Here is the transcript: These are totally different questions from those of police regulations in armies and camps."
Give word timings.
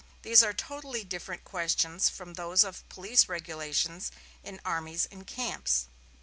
These 0.23 0.41
are 0.41 0.51
totally 0.51 1.03
different 1.03 1.43
questions 1.45 2.09
from 2.09 2.33
those 2.33 2.63
of 2.63 2.89
police 2.89 3.29
regulations 3.29 4.11
in 4.43 4.59
armies 4.65 5.07
and 5.11 5.27
camps." 5.27 5.85